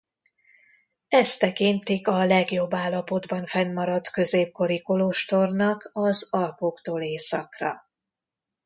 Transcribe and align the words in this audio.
Ezt 1.07 1.39
tekintik 1.39 2.07
a 2.07 2.25
legjobb 2.25 2.73
állapotban 2.73 3.45
fennmaradt 3.45 4.09
középkori 4.09 4.81
kolostornak 4.81 5.89
az 5.93 6.33
Alpoktól 6.33 7.01
északra. 7.01 7.87